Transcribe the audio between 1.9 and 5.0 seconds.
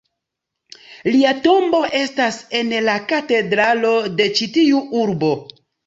estas en la katedralo de ĉi tiu